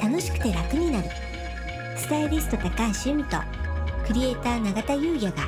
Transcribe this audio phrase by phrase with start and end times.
[0.00, 1.08] 楽しくて楽になる。
[1.96, 2.70] スタイリスト高
[3.04, 3.36] 橋由美と
[4.06, 5.46] クリエイター永田優也が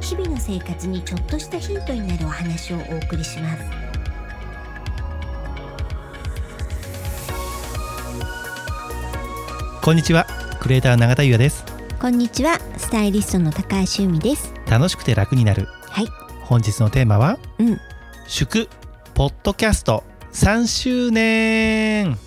[0.00, 3.64] 日々の生活にちょっとしたヒントになるお話をお送りします。
[9.82, 10.26] こんにちは
[10.60, 11.64] クリエイター永田優也です。
[11.98, 14.52] こんにちはスタイリストの高橋由美です。
[14.68, 15.66] 楽しくて楽になる。
[15.88, 16.06] はい。
[16.42, 17.80] 本日のテーマはうん。
[18.28, 18.68] 祝
[19.14, 22.18] ポッドキャスト3周年。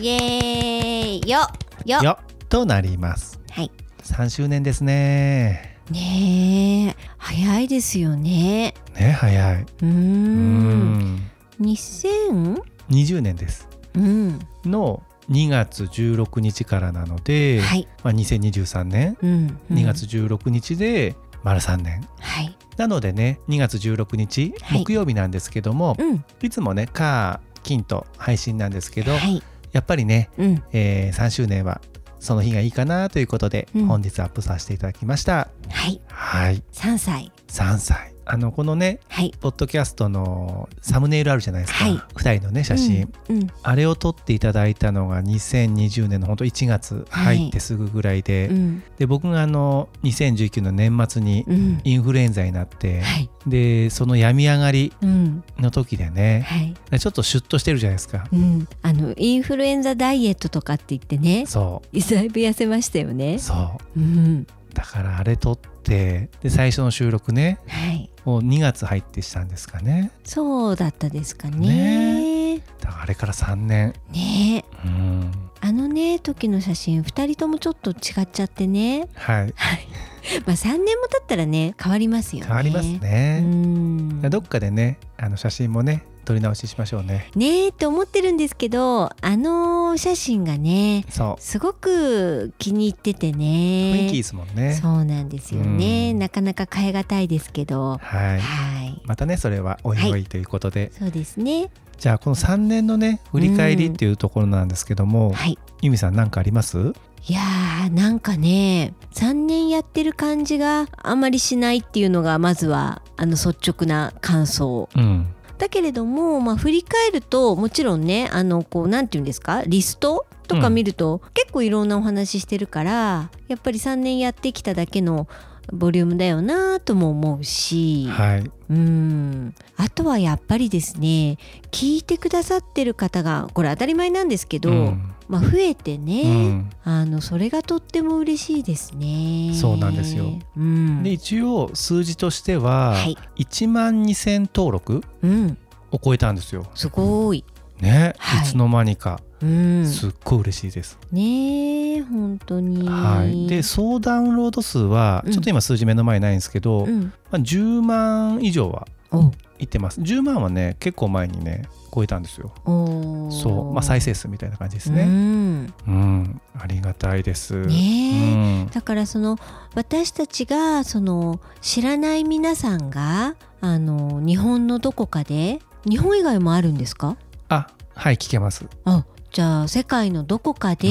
[0.00, 0.77] イエーイ
[1.16, 1.40] よ
[1.86, 2.02] よ。
[2.02, 3.40] よとなります。
[3.50, 3.70] はい。
[4.02, 5.78] 3周年ですね。
[5.90, 8.74] ねえ早いですよね。
[8.94, 9.66] ね早い。
[9.82, 11.14] うん。
[11.14, 11.30] ん。
[11.60, 13.68] 2000 20年です。
[13.94, 14.38] うん。
[14.64, 17.88] の2月16日からなので、はい。
[18.02, 19.16] まあ、2023年。
[19.22, 22.06] うん2月16日で丸3年。
[22.20, 22.56] はい。
[22.76, 24.84] なのでね2月16日はい。
[24.84, 26.24] 木曜日なんですけども、うん。
[26.42, 30.62] い、つもね火金と配信なんですけど、はいやっぱりね、うん。
[30.72, 31.80] えー3周年は
[32.20, 33.86] その日がいいかなということで、うん。
[33.86, 35.48] 本日アップさせていただきました。
[35.68, 36.00] はい。
[36.08, 36.62] はい。
[36.72, 37.32] 3歳。
[37.48, 39.32] 3歳あのこのねはい。
[39.40, 41.94] ポッドキャストのサムネイルあるじゃないですか、はい。
[41.94, 43.46] 2人のね写真、うんうん。
[43.62, 48.82] あれを撮っていただいたのが2020年の本当1月入ってすぐぐらいで、うん。
[48.98, 51.80] で僕があの2019の年末にうん。
[51.84, 53.30] インフルエンザになって、はい。
[53.46, 55.42] でその病み上がりうん。
[55.58, 56.44] の時でね
[56.90, 57.00] はい。
[57.00, 58.26] ちょっとシュッとしてるじゃないですか。
[58.30, 58.68] うん。
[58.82, 63.36] あのインフルエンザダイエットとかって言ってねそだいぶ痩せましたよね。
[63.36, 63.54] うそ
[63.96, 64.00] う。
[64.00, 64.46] うん。
[64.74, 67.58] だからあれ撮ってで最初の収録ね。
[67.66, 70.10] はいもう2月入ってしたんですかね。
[70.22, 72.58] そうだったですかね。
[72.78, 73.94] だからあれから3年。
[74.12, 74.64] ね。
[74.84, 75.32] えうん。
[75.62, 79.08] あのね時の写真2人ともちょっと違っちゃってね。
[79.14, 79.54] はい。
[80.44, 82.46] まあ3年も経ったらね変わりますよね。
[82.48, 84.20] 変わりますうね、ん。
[84.20, 87.30] どっかでねあの写真もね撮り直ししましょうね。
[87.34, 91.42] ねえって思ってるんですけどあの写真がねそう。
[91.42, 93.46] すごく気に入っててね。
[93.94, 94.74] 雰囲気いいですもんね。
[94.74, 96.18] そうなんですよね、うん。
[96.18, 97.96] なかなか変え難いですけど。
[97.96, 98.40] はい。
[98.40, 99.00] はい。
[99.06, 101.70] またねそれはおいおいということで、そうですね。
[101.96, 105.58] じゃあこの3年のね振り返りっていうところなんですけども、はい。
[105.80, 106.92] 由美さん何かあります？
[107.26, 114.90] いやーなんかね3年やってる感じがあんまりしないっていうのがまずはあの率直な感想。
[114.94, 115.26] うん
[115.58, 125.28] だけれども、まあ、振り返るともちろんねあのこうなんて言うんですかリストとか見ると、結構いろんなお話してるからやっぱり3年やってきただけの
[125.70, 128.50] ボリュームだよなとも思うし、はい。
[128.70, 129.54] うん。
[129.76, 131.36] あとはやっぱりですね
[131.70, 136.70] 聞いてくださってる方がこれ当たり前なんですけど、うんまあ、増えてね、うん。
[136.84, 139.52] あのそれがとっても嬉しいですね。
[139.54, 140.38] そうなんですよ。
[140.56, 143.16] うん、で一応数字としてははい。
[143.36, 145.58] 1万2000登録うん、
[145.92, 146.66] を超えたんですよ。
[146.74, 147.44] すごい。
[147.80, 148.42] ね、はい。
[148.42, 149.20] いつの間にか。
[149.40, 150.98] うん、すっごい嬉しいです。
[151.12, 152.88] ねえ本当に。
[152.88, 155.32] はい、で総ダウンロード数はうん。
[155.32, 159.30] ちょっと今数字目の前にないんですけど、うん、まあ、10万以上はお。
[159.58, 160.00] いってます。
[160.00, 162.52] 10万はね結構前にね超えたんですよ。
[162.64, 167.66] おそう、まあ、再生数みたいな感じですうねん、うん、ありがたいです。
[167.66, 168.32] ねえ。
[168.34, 168.70] うん。
[168.72, 169.38] だからその
[169.74, 177.16] 私たちがその知らない皆さんがあの日本のどこかで日本以外もあるんですか？
[177.48, 178.66] あはい聞けます。
[178.84, 180.86] あじゃあ世界のどこかで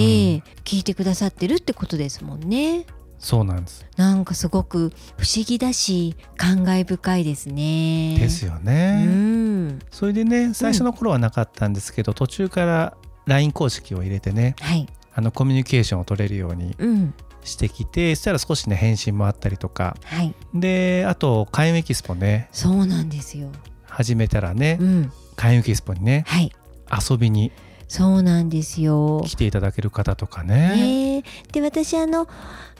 [0.64, 2.86] 聞いてくださってるってことですもんね。
[3.20, 3.84] そうなんです。
[3.96, 8.16] なんかすごく不思議だし感慨深いですね。
[8.20, 9.08] ですようね、ん、
[9.92, 17.14] それでね最初の頃はなかったんですけど、途中から LINE 公式を入れてねはい、あのコミュニケーションを取れるようにうん、
[17.44, 19.98] してきてそしたら少しね返信もあったりとか。
[20.06, 22.50] はい、であと開運エキスポね。
[22.52, 23.50] そうなんですよ。
[23.86, 26.52] 始めたらねうん、開運エキスポにねはい、
[27.10, 27.52] 遊びに
[27.88, 29.24] そうなんですよ。
[29.26, 31.24] 来ていただける方とかね。
[31.52, 32.28] で私あの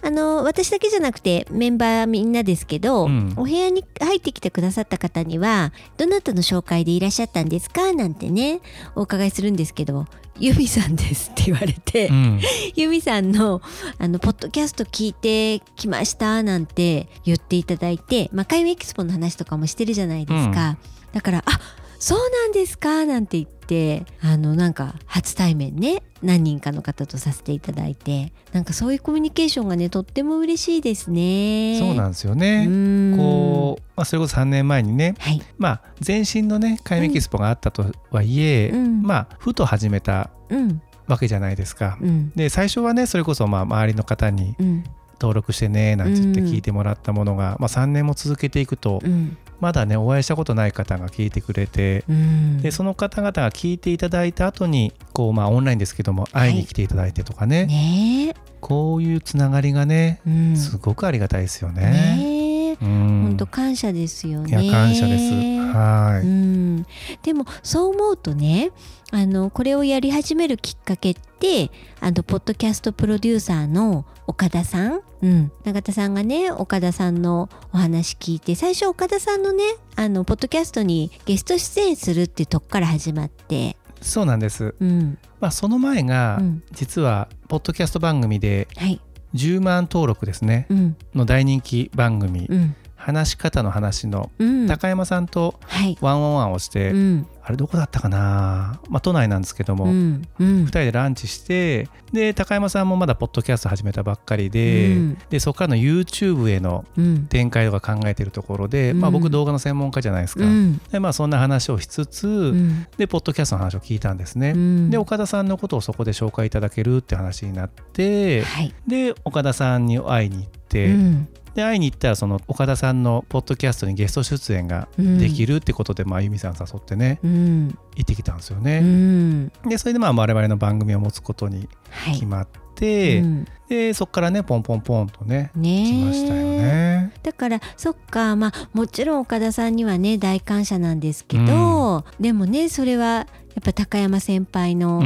[0.04, 3.34] あの私だけじゃなくてメンバーみんなですけど、うん。
[3.38, 7.94] お部屋に入ってきてくださった方にはどなたの紹介でいらっしゃったんですか？
[7.94, 8.60] なんてね
[8.96, 10.06] お伺いするんですけど
[10.40, 12.42] 「ユミさんです」って言われて、うん。
[12.76, 13.62] ユミさんの
[13.98, 20.78] あのポッドキャスト聞いてきましたなんて言っていただいて、まあ、開運エキスポの話とかもしてるじゃないですか、
[21.14, 21.60] だから「あ
[21.98, 31.78] そうなんですか」なんて言ってあのなんか初対面ね何人かの方とさせていただいてなんかそういうコミュニケーションがねとっても嬉しいですね。
[31.80, 32.66] そうなんですよね。
[32.68, 33.18] うん。
[33.18, 39.02] こう、まあ、それこそ3年前にね、はい、まあ、前身のね開運エキスポがあったとはいえ、うん。
[39.04, 40.82] まあふと始めたうん。
[41.08, 41.98] わけじゃないですか。
[42.02, 42.32] うん。
[42.36, 44.84] で最初はねそれこそまあ周りの方にうん。
[45.20, 46.48] 登録してねなんて言ってうん。
[46.48, 52.62] 聞いてもらったものが、まあ、3年も続けていくとうんまだねお会いしたことない方が聞いてくれてうん。
[52.62, 61.92] でその方々が聞いていただいた後にこうまあオンラインですけども会いに来ていただいてとかね、ねこういうつながりがねえ、うん、すごくありがたいですよね。
[61.92, 62.37] ね
[62.80, 64.68] 本当感謝ですよいね。
[64.68, 65.34] や感謝です。
[65.34, 66.26] はい。
[66.26, 66.86] うん、
[67.24, 68.72] でもそう思うとね
[69.12, 79.64] あのこれをやり始めるきっかけってあのポッドキャストプロデューサーの岡田さん、うん、永田さんがね岡田さんのお話聞いて最初岡田さんのね
[79.96, 84.76] あのポッドキャストにゲスト出演するっていうとこから始まって、そうなんです。
[84.80, 89.00] うんまあその前が、うん実はポッドキャスト番組ではい
[89.36, 90.68] 10万登録ですね。
[90.70, 90.98] うん。
[91.16, 94.68] の大人気番組、うん話し方の話のうん。
[94.68, 95.98] 高山さんとはい。
[96.02, 97.28] ワンオンワンをして、うん。
[97.44, 100.28] あれどこだったかな、まあ、都内なんですけども、う二ん。
[100.40, 100.48] うん。
[100.66, 105.18] 2人でランチしてで高山さんもまだポッドキャスト始めたばっかりで,、うん。
[105.30, 107.28] でそこからの YouTube へのうん。
[107.28, 110.82] 展開とか考えてるところで、まあ、うん僕動画の専門家じゃないですか、うん。
[110.92, 112.88] でまあ、そんな話をしつつ、うん。
[112.98, 114.90] でポッドキャストの話を聞いたんですね、うん。
[114.90, 118.74] で岡田さんのことをそこで紹介いただけるって話になってはい。
[118.88, 125.18] で岡田さんに会いに行って、うんで会いに行ったらその岡田さんのポッドキャストにゲスト出演がうん。
[125.18, 127.68] できるってことで、まあ由美さん誘ってねうん。
[127.96, 128.80] 行ってきたんですようね。
[128.80, 129.48] ん。
[129.68, 133.48] でそれでまあ我々の番組を持つことにはい決まって、うん。
[133.68, 137.12] でそこからねポンポンポンとねねましたよね。
[137.24, 143.26] だからそっかまあもちろん岡田さんにはね大感謝なんですけど、でもねそれはや
[143.62, 145.02] っぱ高山先輩の、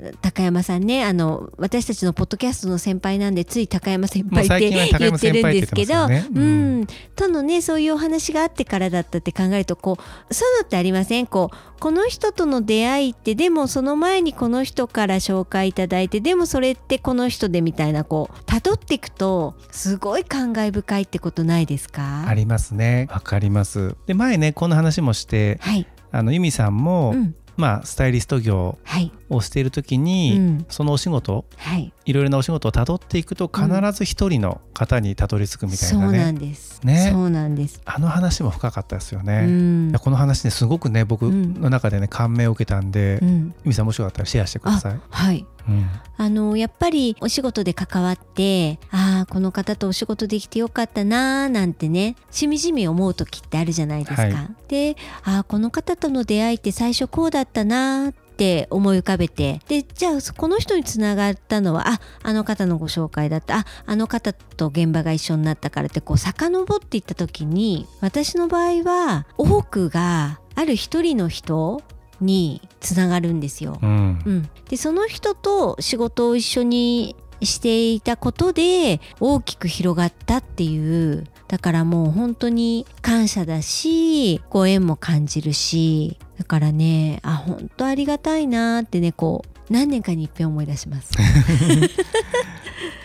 [0.00, 5.94] うん、高山さんねあの私たちのポッドキャストの先輩なんでつい高山先輩って言ってるんですけど。
[6.04, 6.80] ううん。
[6.82, 9.96] ん、とのねそういうお話があってからだったって考えるとこ
[10.28, 11.26] うそういうのってありません？
[11.26, 22.26] こうこの人との出会いってでもその前にこの人から紹介いただいてでもそれってこの人でみたいなこう辿っていくとすごい感慨深いってことないですか？
[22.26, 23.08] ありますね。
[23.10, 23.96] わかります。
[24.06, 30.66] で前ねこの話もしてはい、あの由美さんも、うん、まあスタイリスト業はい、をしている時に、うん。
[30.68, 37.10] そのお仕事はい、いろいろなお仕事をたどっていくと必ず一人の方にたどり着くみたいなね、そうなんです、ね。
[37.12, 39.46] そうなんです、あの話も深かったですようね。
[39.46, 39.90] ん。
[39.90, 41.60] いやこの話ねすごくね僕うん。
[41.60, 45.00] の中でね感銘を受けたんで、由うん、美さんもしよかったらシェアしてください。
[45.10, 45.46] はい。
[45.68, 45.88] うん。
[46.16, 54.22] あのやっぱりお仕事で関わってああこの方とお仕事できてよかったなーなんてねしみじみ思う時ってあるじゃないですか。
[54.22, 54.34] はい。
[54.68, 59.60] でああこの方との出会いって最初こうだったなーって思い浮かべて。
[59.68, 63.58] でじゃあこの人につながったのはああの方のご紹介だった。
[63.58, 71.82] ああの方と現場が一緒になったからってこう遡っていった時に私の場合は多くがある一人の人
[72.20, 73.78] につながるんですよ。
[73.82, 74.22] うん。
[74.24, 91.12] うん、でその人と仕事を一緒にしていたことで大きく広がったっていうだからもう本当に感謝だしご縁も感じるしだからねあ本当ありがたいなってねこう何年かに一遍思い出します。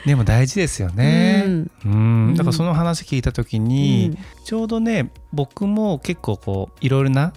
[0.06, 1.44] でも大事ですよね。
[1.46, 1.72] うん。
[1.86, 1.88] う
[2.31, 2.36] ん。
[2.36, 4.18] だからその話聞いた時に、うん。
[4.44, 7.34] ちょうどね僕も結構こういろいろな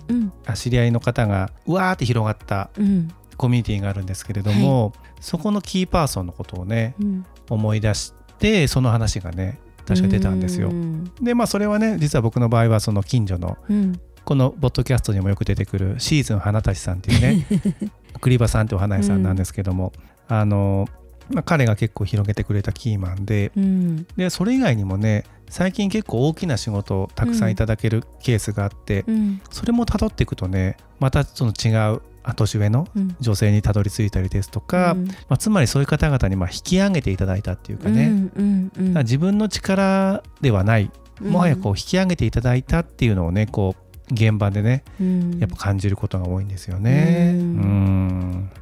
[0.55, 3.09] 知り合いの方がうわーって広がったうん。
[3.37, 7.27] コミュニティがあるんですけれども、そこのキーパーソンのことをねうん。
[7.49, 10.71] 思い出してその話がね確か出たんですよ。
[10.71, 10.73] う。
[10.73, 11.13] ん。
[11.23, 17.47] でまあそれはね実は僕の場合はその近所のうんこのポッドキャストにもよく出てくるシーズン花たちさんっていうね
[18.21, 19.93] 栗場さんってお花屋さんなんですけども、
[20.29, 20.87] あの、
[21.31, 24.07] まあ、彼が結構広げてくれたキーマンでうん。
[24.17, 29.41] でそれ以外にもね最近結構大きな仕事をたくさんいただけるケースがあって、うん。
[29.51, 33.17] それも辿っていくとねまたその違うあ年上のうん。
[33.21, 35.07] 女性にたどり着いたりですとか、うん。
[35.07, 38.99] まあ、つまりそういう方々にまあ引き上げていただいたっていうかね、うんうんうん。
[38.99, 45.39] 自分の力ではないもはやこうう引き上げていただいたっていうのをねこう現場でねん。
[45.39, 47.37] やっぱ感じることが多いんですよね。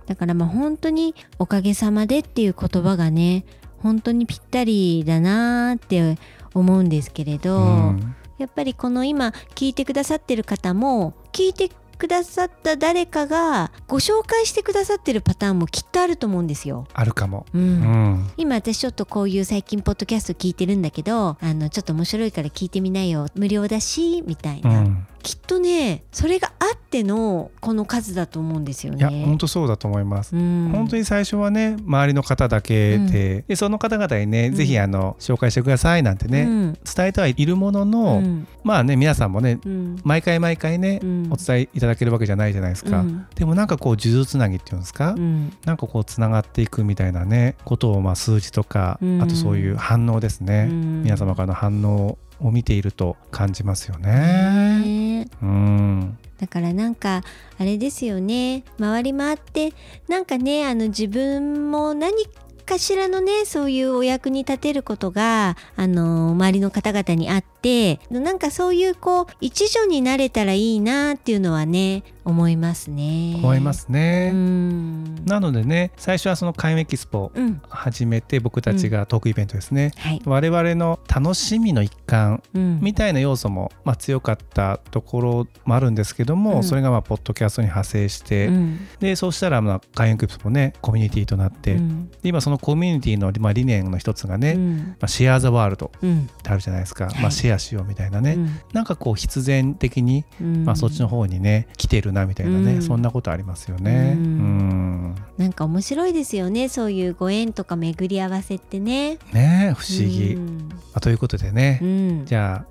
[0.07, 3.45] だからまあ本当におかげさまでっていう言葉がね
[3.79, 6.19] 本当にぴったりだなーって
[6.55, 7.61] 思うんですけれど、う
[7.93, 8.15] ん。
[8.39, 16.87] やっぱりこの今聞いてくださってる方も聞いてくださった誰かがご紹介してくださってるパターンもきっとあると思うんですよ。
[16.95, 17.45] あるかも。
[17.53, 17.61] うん。
[17.61, 18.31] うん。
[18.39, 23.27] 今私ちょっとこういう最近ポッドキャスト聞いてるんだけどあのちょっと面白いから聞いてみなよ。
[23.35, 28.99] 無料だしみたいうな、ん、きっとねそれがあってのこの数だと思うんですよね。
[28.99, 30.35] いや本当そうだと思います。
[30.35, 30.71] うん。
[30.73, 34.55] 本当に最初はね周りの方だけで,、でその方々にね、うん。
[34.55, 36.79] ぜひあの紹介してくださいなんてね、うん。
[36.95, 38.47] 伝えてはいるものの、うん。
[38.65, 39.97] まあね皆さんもねうん。
[40.05, 41.29] 毎回毎回ね、うん。
[41.31, 43.27] お伝えいただけるわけじゃないじゃないですか、うん。
[43.35, 45.53] でもなんかこう数珠つなぎっていうんですか、うん。
[45.65, 54.81] なんかこうつながっていくみたいなねことをまあ数字とか、うんあとそういう反応ですね、うん皆様からの反応を見ていると感じますよね。
[55.21, 55.29] ね。
[55.43, 56.19] うん。
[56.39, 57.23] だからなんか
[57.59, 58.65] あれですよね。
[58.79, 59.73] 回り回って
[60.09, 62.27] なんかねあの自分も何
[62.65, 73.35] かしらのねそういうお役に立てることがあの周りの方々にあってなんかそういうこう一助になれたらいいなっていうのはね思いますね。
[73.37, 74.31] 思いますね。
[74.33, 75.25] うん。
[75.25, 77.61] なのでね最初はその開運エキスポうん。
[77.69, 82.79] 始めて僕たちがトークイベントですね、はい、我々の楽しみの一環うん。
[82.81, 86.63] みたいな要素も、まあ、強かったところもあるんですけども、うん。
[86.63, 88.89] それがまあポッドキャストに派生して、うん。
[89.01, 91.79] でそうしたらまあ開運エキスポもねコミュニティとなって、
[92.23, 94.97] 今そのコミュニティのまあ理念の一つがね、まうん。
[95.01, 96.29] あ、シェア・ザ・ワールドうん。
[96.39, 97.23] ってあるじゃないですか、はい。
[97.23, 98.61] まあ、シェアしようみたいなね、うん。
[98.73, 100.65] なんかこう必然的に、うん。
[100.65, 102.83] まあ、そっちの方にね来てるなみたいなね、うん。
[102.83, 104.15] そんなことありますよね。
[104.17, 104.21] うん。
[104.21, 105.15] うん。
[105.39, 109.19] なんか面白いですよねそういうご縁とか巡り合わせってね。
[109.33, 110.69] ねえ不思議、まうん。
[110.95, 112.25] あ、ということでね、うん。
[112.27, 112.71] じゃあ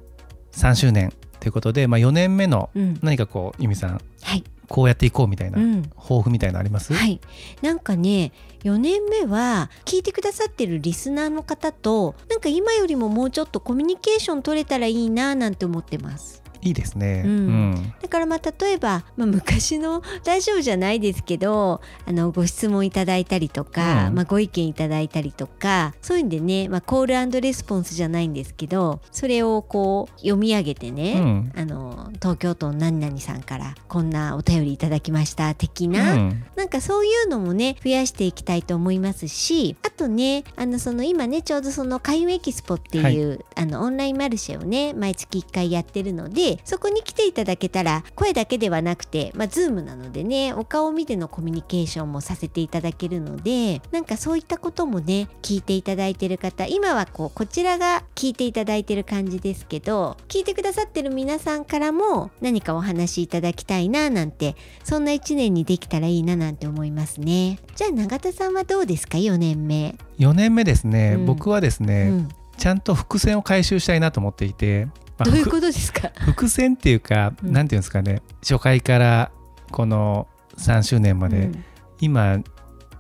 [0.53, 3.00] 3周年ということで、まあ、4年目のうん。
[3.01, 4.01] 何かこう由美さん。
[4.21, 5.84] はい、こうやっていこうみたいなうん。
[5.98, 7.20] 抱負みたいなのあります、はい、
[7.62, 8.32] なんかね
[8.64, 16.44] 4年目は聞いてくださってるリスナーの方となんか今よりももうちょっとコミュニケーション取れたらいいななんて思ってます。
[16.62, 17.24] いいですね。
[17.25, 17.32] うん。
[17.32, 17.36] う
[17.75, 17.94] ん。
[18.01, 24.16] だからまあ例えば、まあ、昔のラジオじゃないですけどあのご質問いただいたりとか、うん。
[24.16, 31.51] まあ、ご意見いただいたりとかそういうんでね、まあ、コールレスポンスじゃないんですけどそれをこう読み上げてね、うん。
[31.56, 36.44] あの東京都の何々さんからこんなお便りいただきました的な、うん。
[36.56, 67.60] なんかそういうのもね増やしていきたいと思いますしあとねあのその今ねちょうどその開運エキスポっていう、あのオンラインマルシェをね毎月1回やってるのでそこに来ていただけたら声だけではなくてまあズームなのでねお顔を見てのコミュニケーションもさせていただけるのでなんかそういったこともね聞いていただいてる方今はこうこちらが聞いていただいてる感じですけど聞いてくださってる皆さんからも何かお話しいただきたいななんてそんな1年にできたらいいななんて思いますね。
[67.75, 69.96] じゃあ永田さんはどうですか4年目。
[70.18, 74.88] 4年目ですね、うん僕はですね、うん、ちゃんと伏線を回収したいなと思っていて、
[75.20, 77.52] まあどういう伏ことですか、伏線っていうか、うん。
[77.52, 78.22] なんていうんですかね。
[78.42, 79.32] 初回から
[79.72, 81.66] この3周年まで、うん。
[82.00, 82.42] 今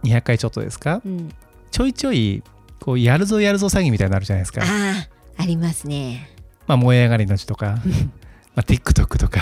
[0.03, 1.01] 200回ちょっとですか？
[1.05, 1.33] うん。
[1.71, 2.43] ちょいちょい
[2.79, 4.61] こうやるぞやるぞ詐欺みたいになるじゃないですか。
[4.63, 4.65] あ
[5.37, 6.29] あありますね。
[6.67, 7.79] まあ、燃え上がりの地とか、
[8.55, 9.41] まあ、TikTok とか。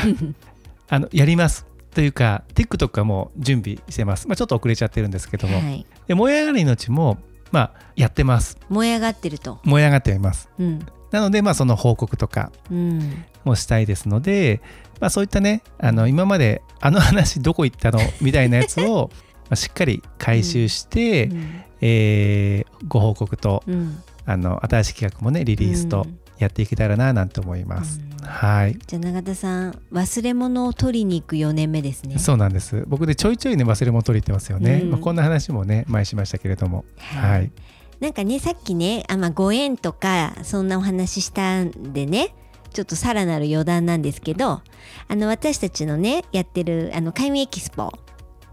[0.89, 7.17] あのやりますというか TikTok はもう準備してます、まあ、ちょっと遅れちゃってるんですけども、はい、で燃え上がりの地も
[7.51, 8.57] まあやってます。
[8.69, 9.59] 燃え上がってると。
[9.65, 10.49] 燃え上がってはいます。
[10.59, 14.61] うんなのでまあその報告とかうんもしたいですので、
[14.99, 19.09] まあ、そういったねあの今まであの話どこ行ったのみたいなやつを
[19.49, 21.63] まあしっかり回収して、うん。
[21.79, 24.03] えーご報告とうん。
[24.25, 26.19] あの新しい企画もねリリースとうん。
[26.37, 27.99] やっていけたらななんて思います。
[27.99, 28.25] うん。
[28.25, 28.77] はい。
[28.85, 32.19] じゃあ永田さん忘れ物を取りに行く4年目ですね。
[32.19, 32.83] そうなんです。
[32.87, 34.91] 僕でちょいちょいね忘れ物取りってますよね、うん。
[34.91, 36.85] まあ、こんな話もね前しましたけれども。
[36.97, 37.51] はい、
[37.99, 42.35] なんかねさっきねあ、まあ、ご縁とかそんなお話ししたんでね
[42.73, 44.61] ちょっとさらなる余談なんですけど
[45.07, 47.91] あの私たちのねやってるあの開運エキスポ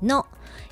[0.02, 0.26] の、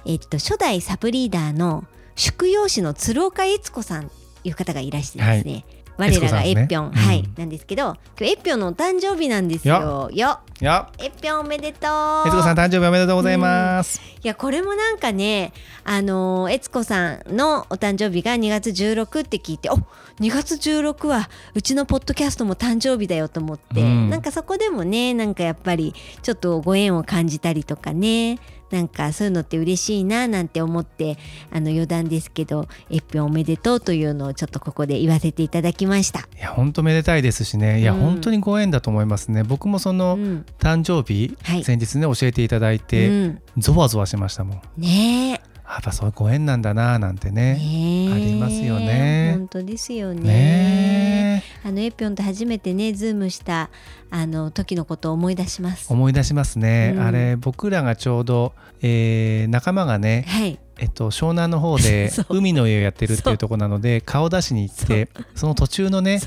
[0.07, 4.14] えっと、初代サブリーダーの宿養士の鶴岡悦子さんと
[4.45, 5.64] いう方がいらしてですね、
[5.97, 7.35] 我らがエッピョン、悦子さんはい、うん。
[7.37, 10.11] なんですけど今日エッピョンのお誕生日なんですよ。
[10.13, 10.41] よ。
[10.61, 10.91] いや。
[10.99, 11.89] エッピョンおめでと
[12.25, 12.29] う。
[12.29, 15.53] 悦子さん誕生日おめでとうございます、いやこれもなんかね
[15.85, 19.75] あのー悦子さんのお誕生日が2月16って聞いてお
[20.21, 24.11] 2月16はうちのポッドキャストも誕生日だよと思って、うん。
[24.11, 28.39] なんかそこでもねなんかやっぱりちょっとご縁を感じたりとかね
[28.73, 31.19] なんかそういうのって嬉しいななんて思って
[31.50, 36.21] あの余談ですけど「えっぴょんおめでとう」というのをちょっとここで言わせていただきました。
[36.21, 37.81] いや本当めでたいですしね。
[37.81, 39.43] いや、うん本当にご縁だと思いますね。
[39.45, 40.47] 僕もそのうん。
[40.59, 41.64] 誕生日、はい。
[41.64, 43.38] 先日ね教えていただいて、うん。
[43.59, 44.61] ゾワゾワしましたもん。
[44.76, 45.52] ねえ。
[45.73, 47.55] やっぱそういうご縁なんだななんてね。
[47.55, 48.12] ねえ。
[48.12, 49.35] ありますよね。
[49.38, 53.71] 本当ですよねあのエピョンと初めてねズームした
[54.11, 55.92] あの時のことを思い出します。
[55.92, 57.02] 思い出しますね、うん。
[57.02, 60.59] あれ僕らがちょうど、えー仲間がねはい。
[60.78, 66.21] えっと、湘南の方で 海の家をやってるってそいううところなので顔出しに行ってその途中のね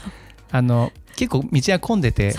[0.51, 2.33] あの結構道が混んでて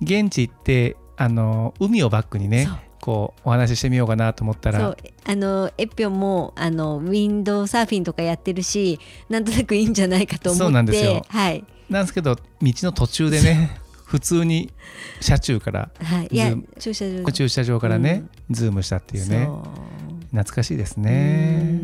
[0.00, 2.68] 現地行ってあの海をバックにね
[3.00, 4.96] こうお話ししてみようかなと思ったら。
[5.28, 10.64] あのエピョンもあのウィンドウサーフィンとかやってるしなんとなくいいんじゃないかと思って。
[10.64, 11.24] そうなんですよ。
[11.28, 14.72] はい、なんですけど道の途中でね普通に
[15.20, 17.32] 車中からはい、いや駐車場。
[17.32, 19.48] 駐車場からね、ズームしたっていうね。
[20.30, 21.80] 懐かしいですうね。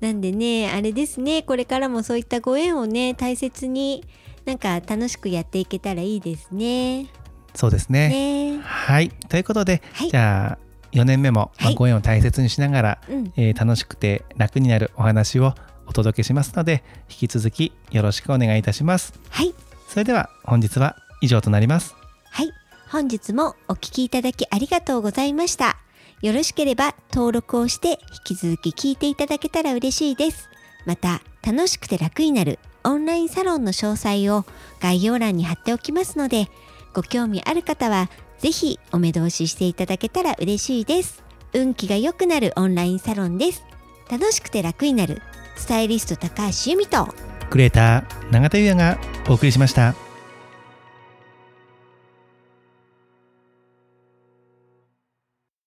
[0.00, 1.42] なんでねあれですね。
[1.42, 4.04] これからもそういったご縁をね大切に
[4.46, 7.08] なんか楽しくやっていけたらいいですね。
[7.54, 8.56] そうですね。
[8.56, 8.60] ね。
[8.62, 9.10] はい。
[9.10, 10.10] ということで、はい。
[10.10, 10.58] じゃあ
[10.92, 11.74] 4年目も、まあはい。
[11.74, 15.54] ご縁を大切にしながら、うん、えー楽しくて楽になるお話を
[15.88, 19.18] お届けしますので引き続きよろしくお願いいたします。
[19.30, 19.54] はい
[19.88, 21.96] それでは本日は以上となります。
[22.30, 22.52] はい
[22.90, 25.78] 本日もお聞きいただきありがとうございました。
[26.20, 30.48] よろしければ登録をして引き続き聞いていただけたら嬉しいです。
[30.84, 34.44] また楽しくて楽になるオンラインサロンの詳細を
[34.80, 36.48] 概要欄に貼っておきますので
[36.94, 41.22] ご興味ある方はぜひお目通ししていただけたら嬉しいです。
[41.52, 43.64] 運気が良くなるオンラインサロンです。
[44.10, 45.22] 楽しくて楽になる
[45.58, 47.14] スタイリスト高橋由美と
[47.50, 48.98] クリエイター永田裕也が
[49.28, 50.07] お送りしました。